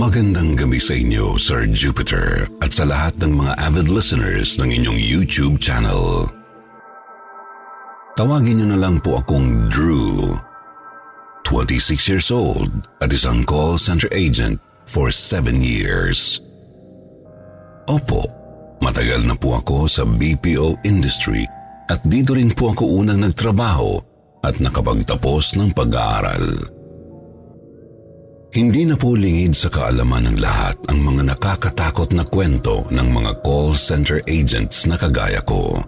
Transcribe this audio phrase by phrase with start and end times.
[0.00, 4.96] Magandang gabi sa inyo, Sir Jupiter, at sa lahat ng mga avid listeners ng inyong
[4.96, 6.24] YouTube channel.
[8.16, 10.40] Tawagin niyo na lang po akong Drew.
[11.44, 12.72] 26 years old
[13.04, 14.56] at isang call center agent
[14.88, 16.40] for 7 years.
[17.84, 18.24] Opo,
[18.80, 21.44] matagal na po ako sa BPO industry
[21.92, 24.00] at dito rin po ako unang nagtrabaho
[24.48, 26.79] at nakapagtapos ng pag-aaral.
[28.50, 33.46] Hindi na po lingid sa kaalaman ng lahat ang mga nakakatakot na kwento ng mga
[33.46, 35.78] call center agents na kagaya ko.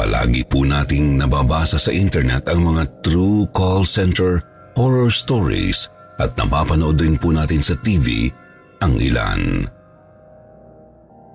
[0.00, 4.40] Palagi po nating nababasa sa internet ang mga true call center
[4.72, 8.32] horror stories at napapanood din po natin sa TV
[8.80, 9.68] ang ilan.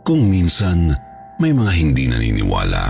[0.01, 0.97] Kung minsan,
[1.37, 2.89] may mga hindi naniniwala.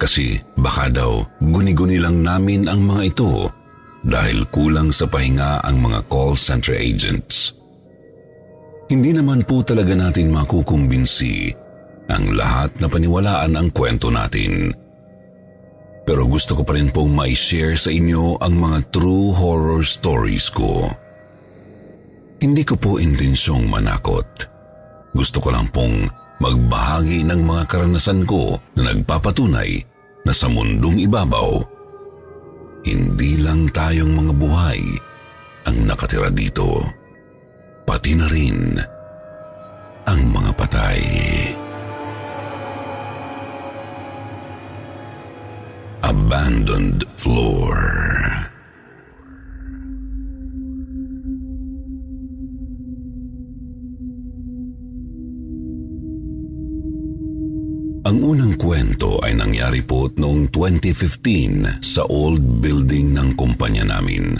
[0.00, 3.63] Kasi baka daw guni-guni lang namin ang mga ito
[4.04, 7.56] dahil kulang sa pahinga ang mga call center agents.
[8.92, 11.56] Hindi naman po talaga natin makukumbinsi
[12.12, 14.76] ang lahat na paniwalaan ang kwento natin.
[16.04, 20.84] Pero gusto ko pa rin pong ma-share sa inyo ang mga true horror stories ko.
[22.44, 24.28] Hindi ko po intensyong manakot.
[25.16, 26.04] Gusto ko lang pong
[26.44, 29.80] magbahagi ng mga karanasan ko na nagpapatunay
[30.28, 31.73] na sa mundong ibabaw
[32.84, 34.80] hindi lang tayong mga buhay
[35.64, 36.84] ang nakatira dito,
[37.88, 38.76] pati na rin
[40.04, 41.00] ang mga patay.
[46.04, 47.80] Abandoned Floor
[58.14, 64.38] Ang unang kwento ay nangyari po noong 2015 sa old building ng kumpanya namin.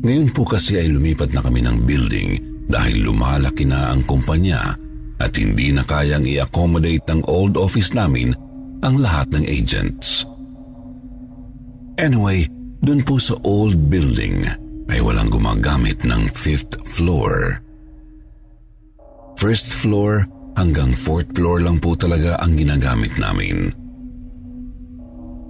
[0.00, 2.40] Ngayon po kasi ay lumipat na kami ng building
[2.72, 4.80] dahil lumalaki na ang kumpanya
[5.20, 8.32] at hindi na kayang i-accommodate ng old office namin
[8.80, 10.24] ang lahat ng agents.
[12.00, 12.48] Anyway,
[12.80, 14.40] dun po sa old building
[14.88, 17.60] ay walang gumagamit ng fifth floor.
[19.36, 20.24] First floor
[20.56, 23.70] hanggang fourth floor lang po talaga ang ginagamit namin.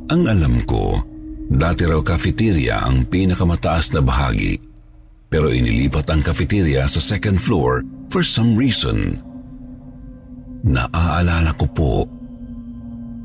[0.06, 1.02] Ang alam ko,
[1.50, 4.58] dati raw cafeteria ang pinakamataas na bahagi,
[5.30, 9.18] pero inilipat ang cafeteria sa second floor for some reason.
[10.66, 11.94] Naaalala ko po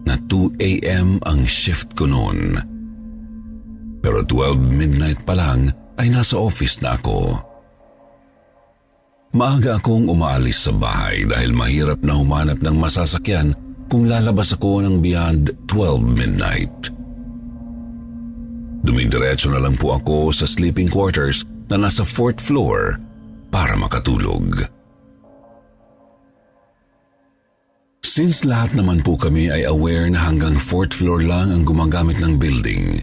[0.06, 1.22] na 2 a.m.
[1.26, 2.58] ang shift ko noon.
[4.02, 5.70] Pero 12 midnight pa lang
[6.02, 7.38] ay nasa office na ako.
[9.32, 13.56] Maaga akong umaalis sa bahay dahil mahirap na humanap ng masasakyan
[13.88, 16.92] kung lalabas ako ng beyond 12 midnight.
[18.84, 23.00] Dumidiretso na lang po ako sa sleeping quarters na nasa fourth floor
[23.48, 24.68] para makatulog.
[28.04, 32.36] Since lahat naman po kami ay aware na hanggang fourth floor lang ang gumagamit ng
[32.36, 33.00] building,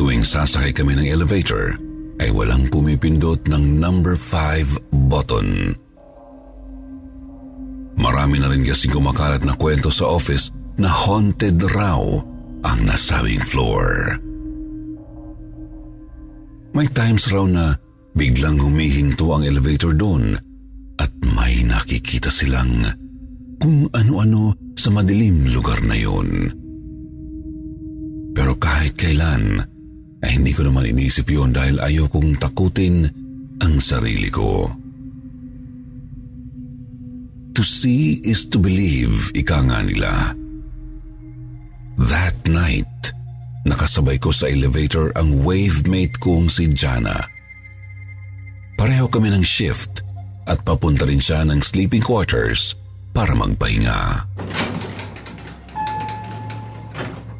[0.00, 1.76] tuwing sasakay kami ng elevator,
[2.22, 5.74] ay walang pumipindot ng number 5 button.
[7.94, 12.02] Marami na rin kasi kumakalat na kwento sa office na haunted raw
[12.64, 14.18] ang nasabing floor.
[16.74, 17.78] May times raw na
[18.18, 20.34] biglang humihinto ang elevator doon
[20.98, 22.82] at may nakikita silang
[23.62, 26.50] kung ano-ano sa madilim lugar na yun.
[28.34, 29.62] Pero kahit kailan,
[30.24, 33.04] ay hindi ko naman inisip yun dahil ayaw kong takutin
[33.60, 34.72] ang sarili ko.
[37.54, 40.34] To see is to believe, ika nga nila.
[42.00, 43.14] That night,
[43.62, 47.22] nakasabay ko sa elevator ang wavemate kong si Jana.
[48.74, 50.02] Pareho kami ng shift
[50.50, 52.74] at papunta rin siya ng sleeping quarters
[53.14, 54.26] para magpahinga.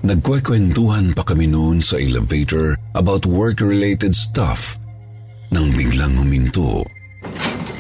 [0.05, 4.77] Nagkwekwentuhan pa kami noon sa elevator about work-related stuff
[5.49, 6.85] nang biglang huminto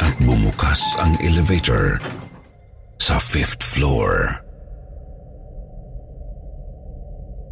[0.00, 2.00] at bumukas ang elevator
[2.96, 4.40] sa fifth floor.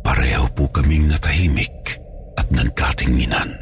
[0.01, 2.01] Pareho po kaming natahimik
[2.41, 3.53] at nagkatinginan.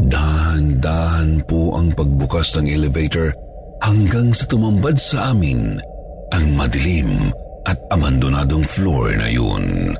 [0.00, 3.36] Dahan-dahan po ang pagbukas ng elevator
[3.84, 5.76] hanggang sa tumambad sa amin
[6.32, 7.36] ang madilim
[7.68, 9.92] at abandonadong floor na yun.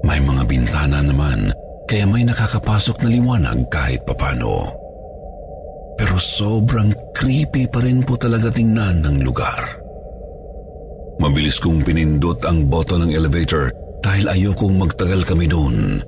[0.00, 1.52] May mga bintana naman
[1.84, 4.72] kaya may nakakapasok na liwanag kahit papano.
[5.96, 9.60] Pero sobrang creepy pa rin po talaga tingnan ng lugar.
[11.20, 13.72] Mabilis kong pinindot ang button ng elevator
[14.04, 16.04] dahil ayokong magtagal kami doon.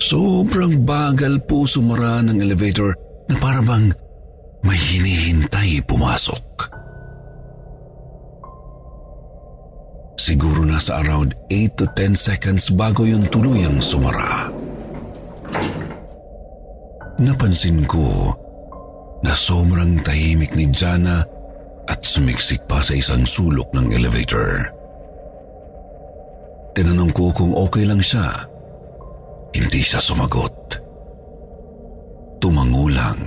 [0.00, 2.94] Sobrang bagal po sumara ng elevator
[3.26, 3.90] na parabang
[4.62, 6.79] may hinihintay pumasok.
[10.20, 14.52] Siguro nasa around 8 to 10 seconds bago yung tuluyang sumara.
[17.16, 18.28] Napansin ko
[19.24, 21.24] na sobrang tahimik ni Jana
[21.88, 24.68] at sumiksik pa sa isang sulok ng elevator.
[26.76, 28.28] Tinanong ko kung okay lang siya.
[29.56, 30.56] Hindi siya sumagot.
[32.44, 33.20] Tumango lang.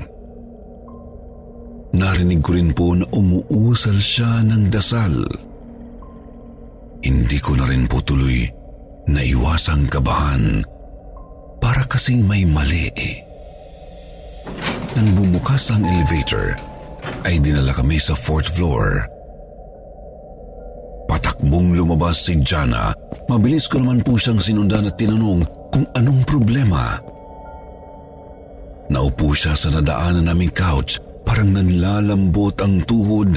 [1.97, 5.25] Narinig ko rin po na umuusal siya ng dasal.
[5.25, 5.52] Dasal
[7.03, 8.47] hindi ko na rin po tuloy
[9.07, 10.63] naiwasang kabahan
[11.59, 13.19] para kasing may mali eh.
[14.93, 16.53] Nang bumukas ang elevator,
[17.23, 19.07] ay dinala kami sa fourth floor.
[21.07, 22.95] Patakbong lumabas si Jana.
[23.27, 26.99] Mabilis ko naman po siyang sinundan at tinanong kung anong problema.
[28.91, 33.31] Naupo siya sa nadaanan naming couch, parang nanlalambot ang tuhod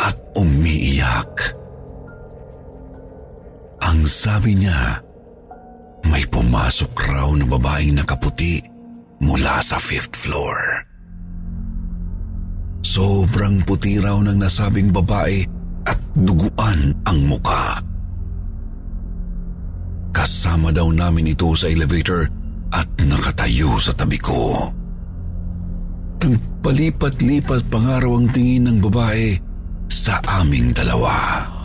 [0.00, 1.57] at umiiyak.
[3.88, 5.00] Ang sabi niya,
[6.04, 8.60] may pumasok raw na babaeng nakaputi
[9.24, 10.84] mula sa fifth floor.
[12.84, 15.40] Sobrang puti raw ng nasabing babae
[15.88, 17.80] at duguan ang muka.
[20.12, 22.28] Kasama daw namin ito sa elevator
[22.68, 24.68] at nakatayo sa tabi ko.
[26.20, 29.32] Nagpalipat-lipat pa nga raw ang tingin ng babae
[29.88, 31.57] sa aming dalawa.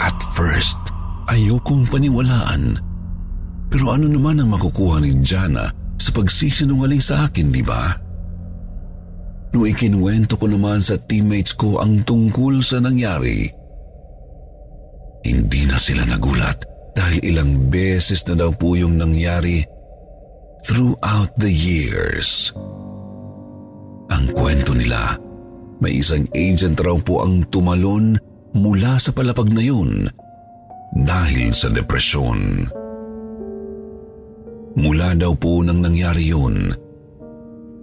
[0.00, 0.80] At first,
[1.28, 2.80] ayokong paniwalaan.
[3.68, 5.68] Pero ano naman ang makukuha ni Jana
[6.00, 7.92] sa pagsisinungaling sa akin, di ba?
[9.52, 13.44] Nung ikinuwento ko naman sa teammates ko ang tungkol sa nangyari,
[15.20, 16.64] hindi na sila nagulat
[16.96, 19.60] dahil ilang beses na daw po yung nangyari
[20.64, 22.56] throughout the years.
[24.10, 25.20] Ang kwento nila,
[25.78, 28.16] may isang agent raw po ang tumalon
[28.54, 30.06] mula sa palapag na yun
[30.94, 32.66] dahil sa depresyon.
[34.78, 36.70] Mula daw po nang nangyari yun,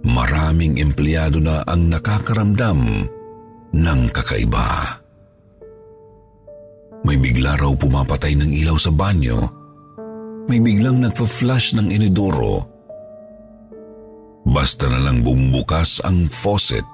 [0.04, 2.80] maraming empleyado na ang nakakaramdam
[3.72, 5.00] ng kakaiba.
[7.04, 9.38] May bigla raw pumapatay ng ilaw sa banyo,
[10.48, 12.64] may biglang nagpa-flash ng inidoro.
[14.48, 16.84] Basta na lang bumubukas ang faucet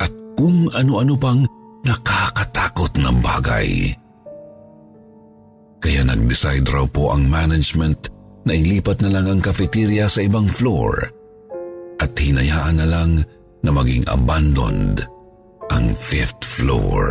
[0.00, 0.08] at
[0.40, 1.44] kung ano-ano pang
[1.84, 3.94] nakakatakot na bagay.
[5.80, 8.12] Kaya nag-decide raw po ang management
[8.44, 11.08] na ilipat na lang ang cafeteria sa ibang floor
[12.00, 13.24] at hinayaan na lang
[13.64, 15.04] na maging abandoned
[15.72, 17.08] ang fifth floor.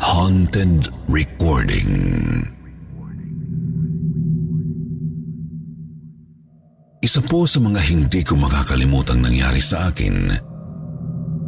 [0.00, 2.55] Haunted Recording
[7.06, 10.26] Isa po sa mga hindi ko makakalimutang nangyari sa akin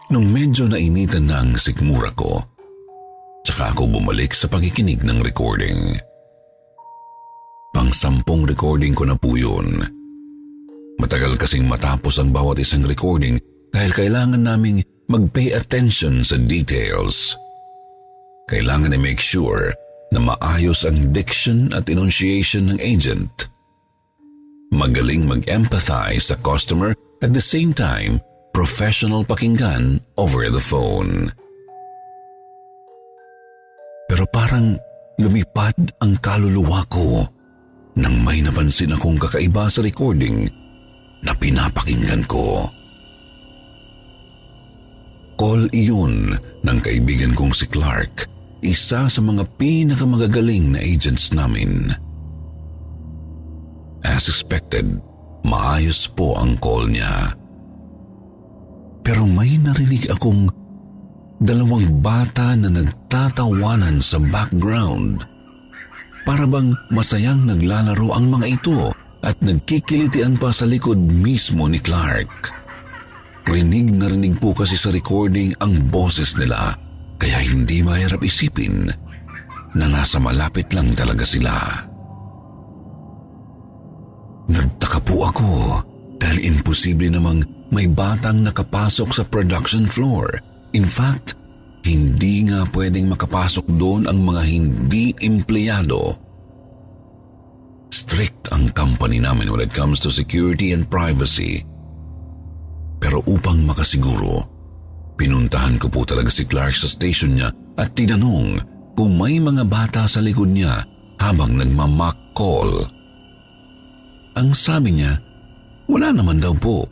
[0.09, 2.41] Nung medyo nainitan na ang sikmura ko,
[3.43, 5.99] tsaka ako bumalik sa pagikinig ng recording.
[7.75, 9.83] Pang sampung recording ko na po yun.
[10.97, 13.37] Matagal kasing matapos ang bawat isang recording
[13.69, 17.37] dahil kailangan naming mag-pay attention sa details.
[18.49, 19.69] Kailangan i-make sure
[20.11, 23.51] na maayos ang diction at enunciation ng agent.
[24.71, 28.19] Magaling mag-empathize sa customer at the same time,
[28.51, 31.31] professional pakinggan over the phone.
[34.07, 34.79] Pero parang
[35.19, 37.27] lumipad ang kaluluwa ko
[37.97, 40.47] nang may napansin akong kakaiba sa recording
[41.25, 42.69] na pinapakinggan ko.
[45.37, 46.33] Call iyon
[46.65, 51.93] ng kaibigan kong si Clark isa sa mga pinakamagagaling na agents namin.
[54.01, 54.97] As expected,
[55.45, 57.35] maayos po ang call niya.
[59.05, 60.49] Pero may narinig akong
[61.37, 65.21] dalawang bata na nagtatawanan sa background.
[66.27, 68.91] Para bang masayang naglalaro ang mga ito
[69.23, 72.51] at nagkikilitian pa sa likod mismo ni Clark.
[73.47, 76.86] Rinig na rinig po kasi sa recording ang boses nila
[77.17, 78.89] kaya hindi mahirap isipin
[79.77, 81.53] na nasa malapit lang talaga sila.
[84.47, 85.49] Nagtaka po ako
[86.17, 90.31] dahil imposible namang may batang nakapasok sa production floor.
[90.71, 91.35] In fact,
[91.83, 96.15] hindi nga pwedeng makapasok doon ang mga hindi empleyado.
[97.91, 101.63] Strict ang company namin when it comes to security and privacy.
[102.97, 104.56] Pero upang makasiguro,
[105.17, 108.61] Pinuntahan ko po talaga si Clark sa station niya at tinanong
[108.93, 110.85] kung may mga bata sa likod niya
[111.17, 112.85] habang nagmamock call.
[114.37, 115.17] Ang sabi niya,
[115.89, 116.85] wala naman daw po.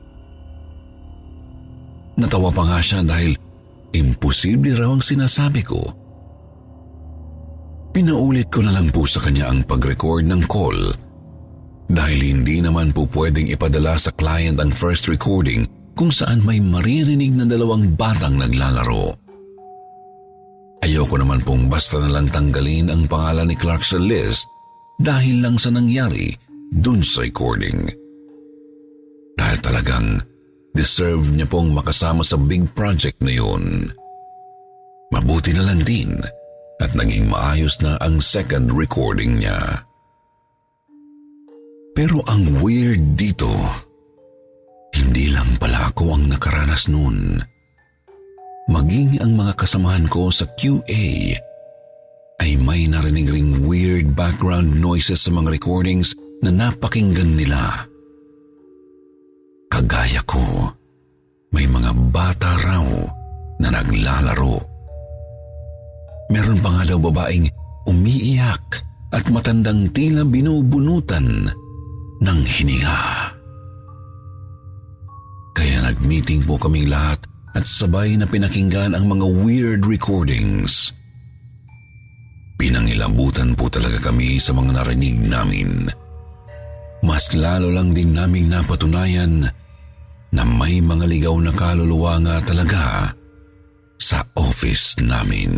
[2.17, 3.37] Natawa pa nga siya dahil
[3.93, 5.81] imposible raw ang sinasabi ko.
[7.93, 10.91] Pinaulit ko na lang po sa kanya ang pag-record ng call
[11.85, 17.31] dahil hindi naman po pwedeng ipadala sa client ang first recording kung saan may maririnig
[17.33, 19.15] na dalawang batang naglalaro.
[20.83, 24.45] Ayoko naman pong basta na lang tanggalin ang pangalan ni Clark sa list
[25.01, 26.29] dahil lang sa nangyari
[26.69, 27.89] dun sa recording.
[29.33, 30.21] Dahil talagang
[30.75, 33.89] deserve niya pong makasama sa big project na yun.
[35.09, 36.19] Mabuti na lang din
[36.83, 39.87] at naging maayos na ang second recording niya.
[41.95, 43.55] Pero ang weird dito
[44.95, 47.43] hindi lang pala ako ang nakaranas noon.
[48.71, 51.37] Maging ang mga kasamahan ko sa QA
[52.41, 57.85] ay may narinig ring weird background noises sa mga recordings na napakinggan nila.
[59.69, 60.71] Kagaya ko,
[61.53, 62.87] may mga bata raw
[63.59, 64.57] na naglalaro.
[66.31, 67.47] Meron pa nga daw babaeng
[67.85, 68.81] umiiyak
[69.13, 71.47] at matandang tila binubunutan
[72.19, 73.34] ng hininga.
[75.85, 77.21] Nag-meeting po kaming lahat
[77.53, 80.89] at sabay na pinakinggan ang mga weird recordings.
[82.57, 85.85] Pinangilabutan po talaga kami sa mga narinig namin.
[87.05, 89.45] Mas lalo lang din naming napatunayan
[90.33, 93.13] na may mga ligaw na kaluluwa nga talaga
[94.01, 95.53] sa office namin.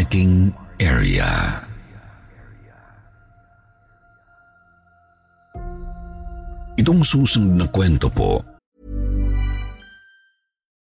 [0.00, 1.60] Parking area.
[6.80, 8.40] Itong susunod na kwento po.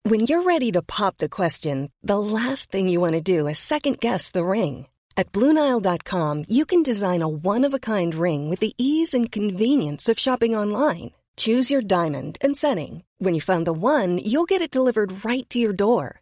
[0.05, 3.57] When you're ready to pop the question, the last thing you want to do is
[3.57, 4.85] second guess the ring.
[5.17, 10.53] At Bluenile.com, you can design a one-of-a-kind ring with the ease and convenience of shopping
[10.53, 11.17] online.
[11.33, 13.01] Choose your diamond and setting.
[13.17, 16.21] When you find the one, you'll get it delivered right to your door.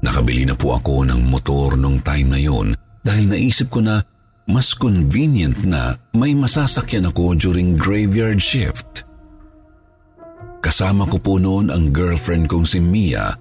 [0.00, 2.72] Nakabili na po ako ng motor nung time na yon
[3.04, 4.00] dahil naisip ko na
[4.48, 9.04] mas convenient na may masasakyan ako during graveyard shift.
[10.60, 13.32] Kasama ko po noon ang girlfriend kong si Mia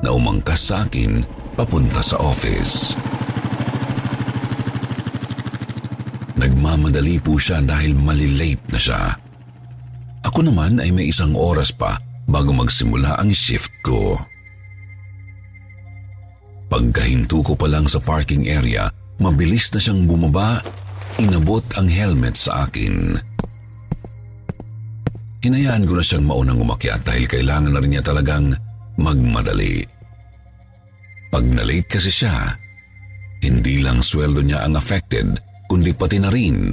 [0.00, 1.24] na umangkas sa akin
[1.56, 2.96] papunta sa office.
[6.36, 9.02] Nagmamadali po siya dahil malilate na siya.
[10.24, 14.16] Ako naman ay may isang oras pa bago magsimula ang shift ko.
[16.72, 18.88] Pagkahinto ko pa lang sa parking area,
[19.20, 20.64] mabilis na siyang bumaba,
[21.20, 23.12] inabot ang helmet sa akin.
[25.44, 28.56] Hinayaan ko na siyang maunang umakyat dahil kailangan na rin niya talagang
[28.96, 29.84] magmadali.
[31.28, 32.56] Pag nalate kasi siya,
[33.44, 35.28] hindi lang sweldo niya ang affected,
[35.68, 36.72] kundi pati na rin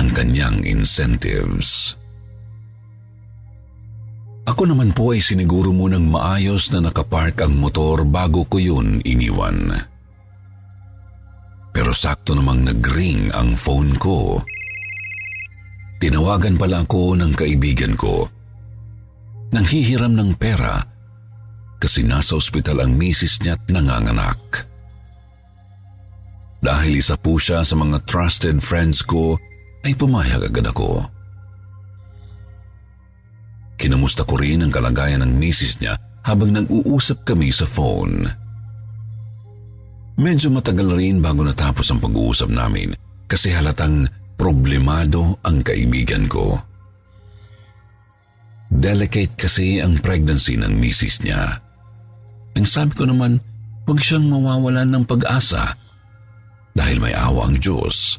[0.00, 2.00] ang kanyang incentives.
[4.44, 9.72] Ako naman po ay siniguro munang maayos na nakapark ang motor bago ko yun iniwan.
[11.74, 14.44] Pero sakto namang nag-ring ang phone ko.
[15.98, 18.28] Tinawagan pala ako ng kaibigan ko.
[19.50, 20.76] Nanghihiram ng pera
[21.80, 24.40] kasi nasa ospital ang misis niya at nanganganak.
[26.64, 29.36] Dahil isa po siya sa mga trusted friends ko,
[29.84, 31.04] ay pumayag agad ako.
[33.84, 35.92] Kinamusta ko rin ang kalagayan ng misis niya
[36.24, 38.24] habang nag-uusap kami sa phone.
[40.16, 42.96] Medyo matagal rin bago natapos ang pag-uusap namin
[43.28, 44.08] kasi halatang
[44.40, 46.56] problemado ang kaibigan ko.
[48.72, 51.60] Delicate kasi ang pregnancy ng misis niya.
[52.56, 53.36] Ang sabi ko naman,
[53.84, 55.76] huwag siyang mawawalan ng pag-asa
[56.72, 58.16] dahil may awa ang Diyos.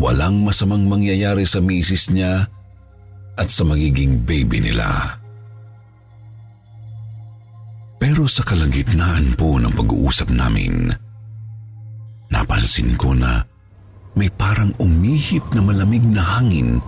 [0.00, 2.48] Walang masamang mangyayari sa misis niya
[3.38, 5.14] at sa magiging baby nila.
[7.98, 10.90] Pero sa kalagitnaan po ng pag-uusap namin,
[12.30, 13.42] napansin ko na
[14.18, 16.82] may parang umihip na malamig na hangin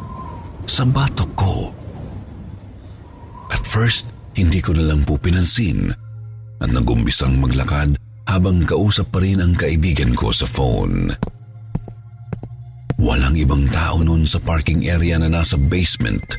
[0.66, 1.54] sa batok ko.
[3.50, 5.90] At first, hindi ko na lang po pinansin
[6.62, 7.98] at nagumpisang maglakad
[8.30, 11.10] habang kausap pa rin ang kaibigan ko sa phone.
[13.10, 16.38] Walang ibang tao noon sa parking area na nasa basement,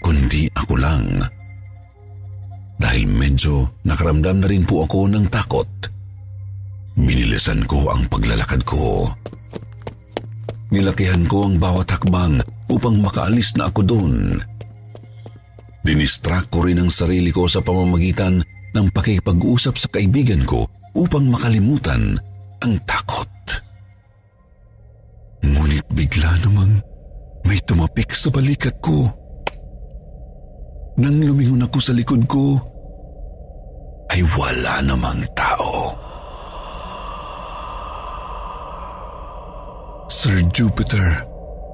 [0.00, 1.20] kundi ako lang.
[2.80, 5.68] Dahil medyo nakaramdam na rin po ako ng takot.
[6.96, 9.12] Binilisan ko ang paglalakad ko.
[10.72, 12.40] Nilakihan ko ang bawat hakbang
[12.72, 14.40] upang makaalis na ako doon.
[15.84, 18.40] Dinistract ko rin ang sarili ko sa pamamagitan
[18.72, 22.20] ng pakipag-usap sa kaibigan ko upang makalimutan
[22.60, 23.17] ang takot.
[25.44, 26.82] Ngunit bigla namang
[27.46, 29.06] may tumapik sa balikat ko.
[30.98, 32.58] Nang lumingon ako sa likod ko,
[34.10, 35.94] ay wala namang tao.
[40.10, 41.22] Sir Jupiter,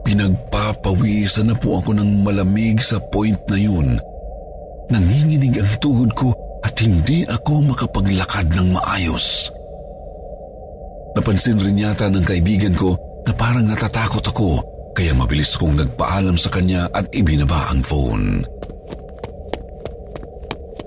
[0.05, 3.97] pinagpapawisan na po ako ng malamig sa point na yun.
[4.93, 9.49] Nanginginig ang tuhod ko at hindi ako makapaglakad ng maayos.
[11.17, 14.49] Napansin rin yata ng kaibigan ko na parang natatakot ako
[14.95, 18.47] kaya mabilis kong nagpaalam sa kanya at ibinaba ang phone.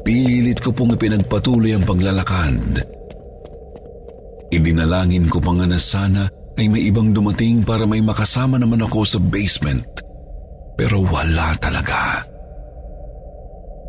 [0.07, 2.79] Pilit ko pong ipinagpatuloy ang paglalakad.
[4.47, 6.23] Ibinalangin ko pa nga na sana
[6.55, 9.83] ay may ibang dumating para may makasama naman ako sa basement.
[10.79, 12.23] Pero wala talaga.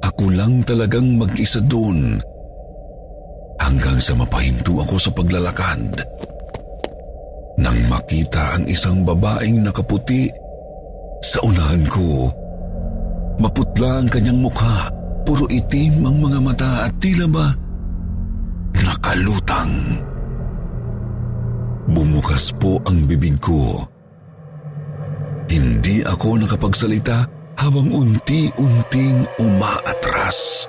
[0.02, 2.18] Ako lang talagang mag-isa doon.
[3.62, 6.02] Hanggang sa mapahinto ako sa paglalakad.
[7.58, 10.30] Nang makita ang isang babaeng nakaputi
[11.20, 12.30] sa unahan ko.
[13.42, 17.52] Maputla ang kanyang mukha Puro itim ang mga mata at tila ba
[18.80, 20.00] nakalutang.
[21.84, 23.84] Bumukas po ang bibig ko.
[25.52, 27.28] Hindi ako nakapagsalita
[27.60, 30.64] habang unti-unting umaatras.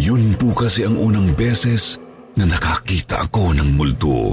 [0.00, 2.00] Yun po kasi ang unang beses
[2.40, 4.32] na nakakita ako ng multo.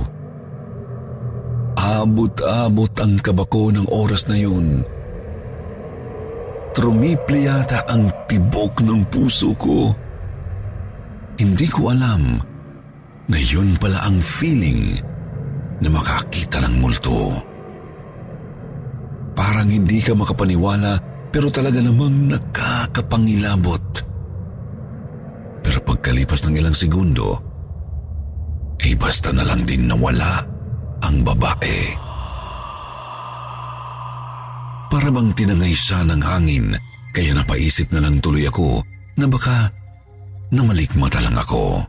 [1.84, 4.88] Abot-abot ang kabako ng oras na yun.
[6.72, 9.92] Trumipli yata ang tibok ng puso ko.
[11.36, 12.40] Hindi ko alam
[13.28, 14.96] na yun pala ang feeling
[15.84, 17.36] na makakita ng multo.
[19.36, 20.96] Parang hindi ka makapaniwala
[21.36, 23.84] pero talaga namang nakakapangilabot.
[25.60, 27.44] Pero pagkalipas ng ilang segundo,
[28.80, 30.53] ay basta na lang din nawala
[31.04, 31.80] ang babae.
[34.88, 36.68] Para bang tinangay siya ng hangin,
[37.12, 38.82] kaya napaisip na lang tuloy ako
[39.20, 39.70] na baka
[40.54, 41.82] namalikmata lang ako.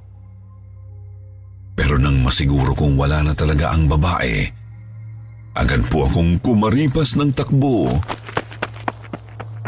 [1.75, 4.47] Pero nang masiguro kong wala na talaga ang babae,
[5.55, 7.93] agad po akong kumaripas ng takbo.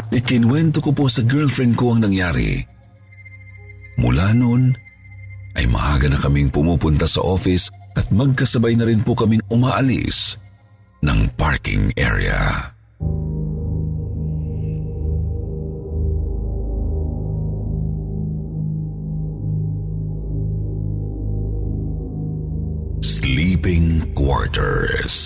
[0.09, 2.63] Ikinwento ko po sa girlfriend ko ang nangyari.
[3.99, 4.71] Mula noon,
[5.57, 10.37] ay maaga na kaming pumupunta sa office at magkasabay na rin po kaming umaalis
[11.01, 12.69] ng parking area.
[23.01, 25.17] Sleeping Quarters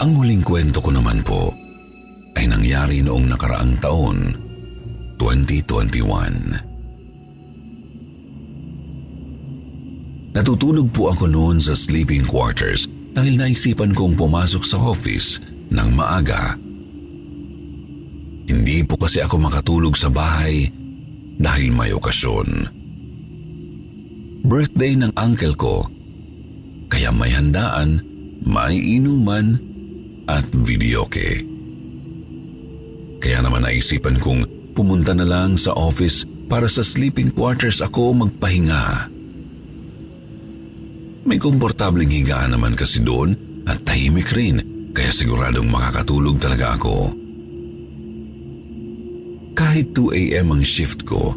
[0.00, 1.52] Ang huling kwento ko naman po
[2.32, 4.32] ay nangyari noong nakaraang taon,
[5.20, 6.69] 2021.
[10.30, 15.42] Natutulog po ako noon sa sleeping quarters dahil naisipan kong pumasok sa office
[15.74, 16.54] ng maaga.
[18.46, 20.70] Hindi po kasi ako makatulog sa bahay
[21.34, 22.70] dahil may okasyon.
[24.46, 25.86] Birthday ng uncle ko,
[26.90, 28.02] kaya may handaan,
[28.46, 29.58] may inuman
[30.30, 31.42] at videoke.
[33.18, 39.10] Kaya naman naisipan kong pumunta na lang sa office para sa sleeping quarters ako magpahinga.
[41.30, 44.58] May komportabling higaan naman kasi doon at tahimik rin
[44.90, 47.14] kaya siguradong makakatulog talaga ako.
[49.54, 50.58] Kahit 2 a.m.
[50.58, 51.30] ang shift ko,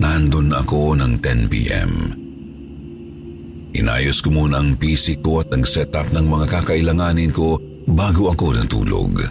[0.00, 1.92] nandun ako ng 10 p.m.
[3.76, 8.56] Inayos ko muna ang PC ko at nag-set up ng mga kakailanganin ko bago ako
[8.56, 9.28] natulog.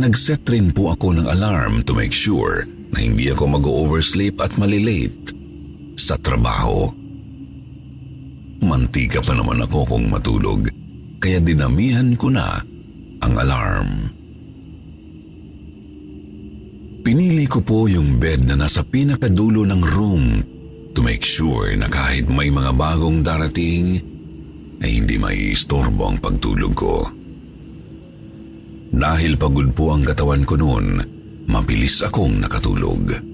[0.00, 2.64] Nag-set rin po ako ng alarm to make sure
[2.96, 5.36] na hindi ako mag-oversleep at malilate
[6.00, 6.99] sa trabaho.
[8.60, 10.68] Mantika pa naman ako kung matulog,
[11.16, 12.60] kaya dinamihan ko na
[13.20, 13.90] ang alarm.
[17.00, 20.24] Pinili ko po yung bed na nasa pinakadulo ng room
[20.92, 23.96] to make sure na kahit may mga bagong darating
[24.84, 27.08] ay hindi may istorbo ang pagtulog ko.
[28.90, 30.86] Dahil pagod po ang katawan ko noon,
[31.48, 33.29] mabilis akong nakatulog.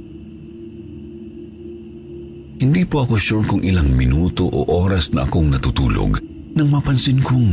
[2.57, 6.17] Hindi po ako sure kung ilang minuto o oras na akong natutulog
[6.57, 7.53] nang mapansin kong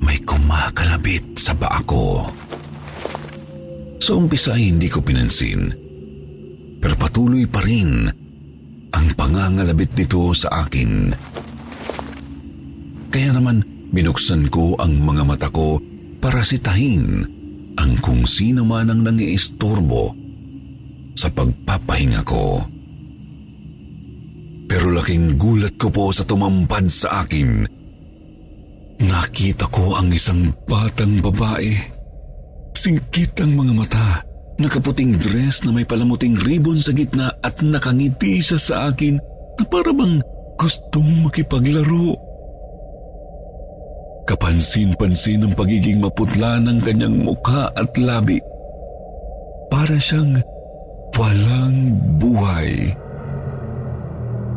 [0.00, 2.32] may kumakalabit sa baa ko.
[4.00, 5.68] Sa umpisa ay hindi ko pinansin.
[6.82, 8.08] Pero patuloy pa rin
[8.90, 11.14] ang pangangalabit nito sa akin.
[13.12, 13.62] Kaya naman
[13.92, 15.76] binuksan ko ang mga mata ko
[16.18, 17.22] para sitahin
[17.76, 20.16] ang kung sino man ang nangiistorbo
[21.14, 22.64] sa pagpapahinga ko.
[24.72, 27.68] Pero laking gulat ko po sa tumampad sa akin.
[29.04, 32.00] Nakita ko ang isang batang babae
[32.72, 34.08] Singkit ang mga mata,
[34.56, 39.20] nakaputing dress na may palamuting ribbon sa gitna at nakangiti siya sa akin
[39.60, 40.18] na para bang
[40.56, 42.16] gustong makipaglaro.
[44.24, 48.40] Kapansin-pansin ang pagiging maputla ng kanyang mukha at labi.
[49.68, 50.40] Para siyang
[51.14, 52.98] walang buhay.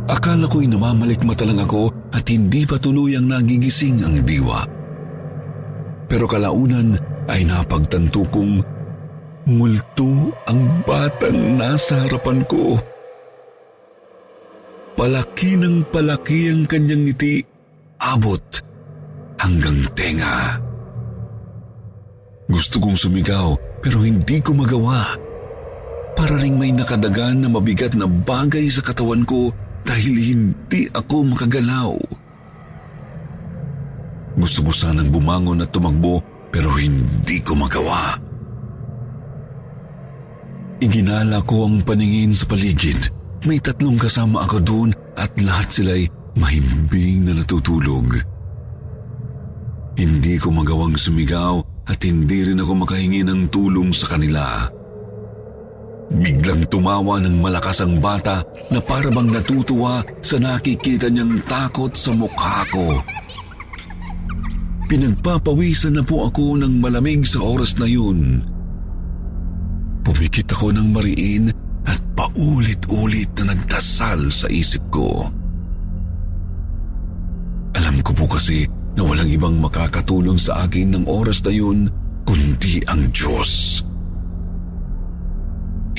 [0.05, 4.61] Akala ko'y namamalikmata lang ako at hindi pa tuluyang nagigising ang diwa.
[6.05, 6.93] Pero kalaunan,
[7.25, 8.61] ay napagtanto kong
[9.49, 12.77] multo ang batang nasa harapan ko.
[14.93, 17.41] Palaki ng palaki ang kanyang ngiti,
[17.97, 18.45] abot
[19.41, 20.61] hanggang tenga.
[22.45, 25.17] Gusto kong sumigaw pero hindi ko magawa.
[26.15, 29.51] Para ring may nakadagan na mabigat na bagay sa katawan ko
[29.85, 31.93] dahil hindi ako makagalaw.
[34.35, 36.19] Gusto ko sanang bumangon at tumakbo
[36.51, 38.19] pero hindi ko magawa.
[40.83, 42.99] Iginala ko ang paningin sa paligid.
[43.47, 48.19] May tatlong kasama ako doon at lahat sila'y mahimbing na natutulog.
[49.95, 54.67] Hindi ko magawang sumigaw at hindi rin ako makahingi ng tulong sa kanila.
[56.05, 62.61] Biglang tumawa ng malakas ang bata na parabang natutuwa sa nakikita niyang takot sa mukha
[62.69, 63.01] ko.
[64.85, 68.37] Pinagpapawisan na po ako ng malamig sa oras na yun.
[70.05, 71.49] Pumikit ako ng mariin
[71.89, 75.25] at paulit-ulit na nagdasal sa isip ko.
[77.73, 81.89] Alam ko po kasi na walang ibang makakatulong sa akin ng oras na yun
[82.29, 83.81] kundi ang Diyos.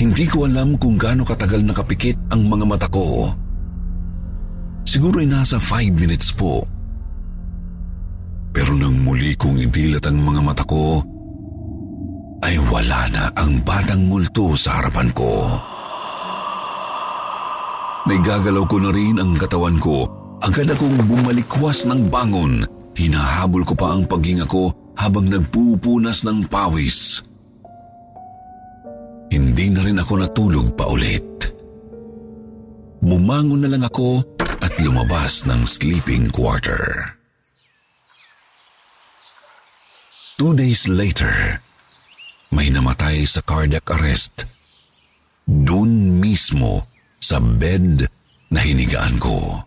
[0.07, 3.35] Hindi ko alam kung gaano katagal nakapikit ang mga mata ko.
[4.87, 6.63] Siguro ay nasa five minutes po
[8.57, 11.05] pero nang muli kong idilat ang mga mata ko,
[12.41, 15.45] ay wala na ang batang multo sa harapan ko.
[18.09, 20.09] Naigagalaw ko na rin ang katawan ko.
[20.41, 22.65] Agad akong bumalikwas ng bangon.
[22.97, 27.21] Hinahabol ko pa ang paghinga ko habang nagpupunas ng pawis.
[29.27, 31.27] Hindi na rin ako natulog pa ulit.
[33.03, 34.23] Bumangon na lang ako
[34.63, 37.13] at lumabas ng sleeping quarter.
[40.37, 41.57] Two days later,
[42.53, 44.45] may namatay sa cardiac arrest.
[45.47, 46.85] Doon mismo
[47.17, 48.05] sa bed
[48.53, 49.65] na hinigaan ko.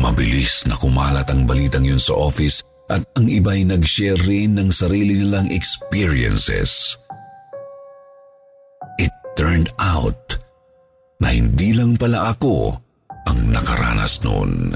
[0.00, 5.20] Mabilis na kumalat ang balitang yun sa office at ang iba'y nag-share rin ng sarili
[5.20, 6.96] nilang experiences.
[9.32, 10.36] Turned out
[11.22, 12.76] na hindi lang pala ako
[13.24, 14.74] ang nakaranas noon.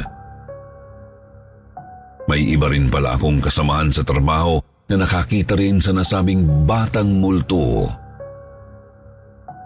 [2.27, 7.87] May iba rin pala akong kasamahan sa trabaho na nakakita rin sa nasabing batang multo.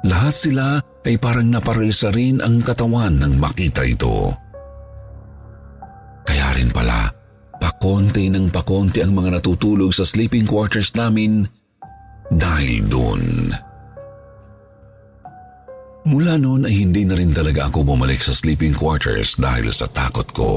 [0.05, 4.33] Lahat sila ay parang naparilsa rin ang katawan nang makita ito.
[6.25, 7.09] Kaya rin pala,
[7.61, 11.45] pakonti ng pakonti ang mga natutulog sa sleeping quarters namin
[12.33, 13.53] dahil doon.
[16.01, 20.25] Mula noon ay hindi na rin talaga ako bumalik sa sleeping quarters dahil sa takot
[20.33, 20.53] ko.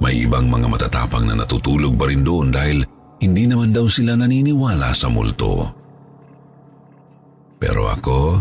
[0.00, 2.86] May ibang mga matatapang na natutulog pa rin doon dahil
[3.20, 5.68] hindi naman daw sila naniniwala sa multo.
[7.58, 8.40] Pero ako,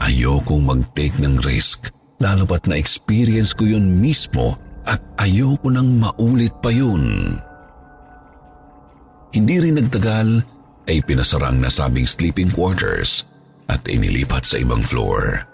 [0.00, 4.56] ayokong mag-take ng risk lalo pat na-experience ko yun mismo
[4.88, 7.36] at ayoko nang maulit pa yun.
[9.34, 10.28] Hindi rin nagtagal
[10.88, 13.28] ay pinasara ang nasabing sleeping quarters
[13.68, 15.44] at inilipat sa ibang floor.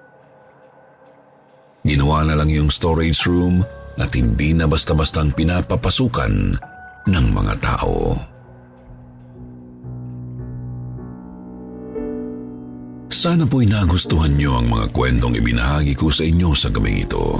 [1.86, 3.64] Ginawa na lang yung storage room
[3.96, 6.32] at hindi na basta-bastang pinapapasukan
[7.08, 8.16] ng mga tao.
[13.10, 17.36] Sana po'y nagustuhan niyo ang mga kwentong ibinahagi ko sa inyo sa gabing ito.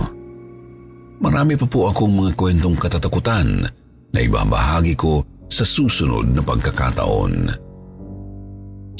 [1.24, 3.64] Marami pa po akong mga kwentong katatakutan
[4.12, 7.32] na ibabahagi ko sa susunod na pagkakataon.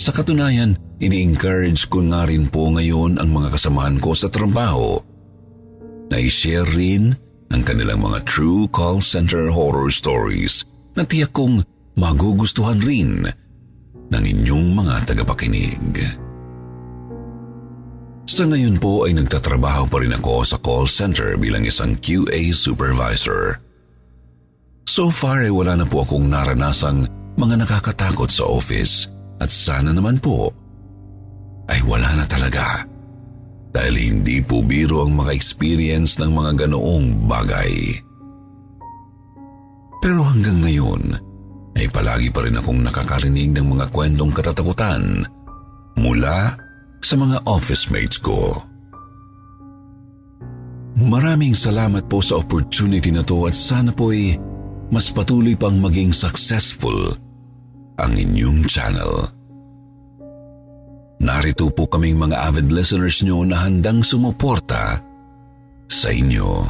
[0.00, 5.00] Sa katunayan, ini-encourage ko nga rin po ngayon ang mga kasamahan ko sa trabaho
[6.12, 7.16] na i-share rin
[7.50, 10.62] ang kanilang mga true call center horror stories
[10.94, 11.64] na tiyak kong
[11.96, 13.26] magugustuhan rin
[14.10, 15.96] ng inyong mga tagapakinig.
[18.30, 23.58] Sa ngayon po ay nagtatrabaho pa rin ako sa call center bilang isang QA supervisor.
[24.86, 29.10] So far ay wala na po akong naranasang mga nakakatakot sa office
[29.42, 30.54] at sana naman po
[31.70, 32.84] ay wala na talaga
[33.70, 38.02] dahil hindi po biro ang maka-experience ng mga ganoong bagay.
[40.02, 41.02] Pero hanggang ngayon,
[41.78, 45.22] ay palagi pa rin akong nakakarinig ng mga kwentong katatakutan
[45.94, 46.58] mula
[46.98, 48.58] sa mga office mates ko.
[51.00, 54.34] Maraming salamat po sa opportunity na to at sana po ay
[54.90, 57.14] mas patuloy pang maging successful
[57.96, 59.39] ang inyong channel.
[61.20, 65.04] Narito po kaming mga avid listeners nyo na handang sumuporta
[65.84, 66.64] sa inyo.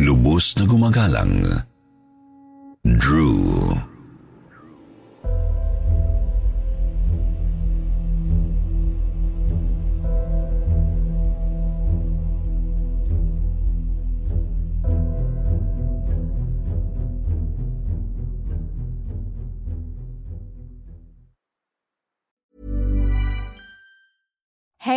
[0.00, 1.34] Lubos na gumagalang,
[2.86, 3.76] Drew.